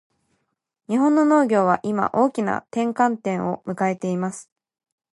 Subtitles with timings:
[0.89, 4.49] 日本の農業は今、大きな転換点を迎えています。